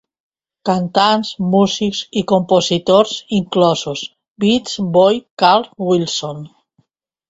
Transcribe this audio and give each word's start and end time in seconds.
Cantants, 0.69 1.33
músics 1.51 1.99
y 2.09 2.25
compositors 2.25 3.13
inclosos; 3.29 4.17
Beach 4.35 4.77
Boy 4.79 5.27
Carl 5.35 5.69
Wilson. 5.77 6.49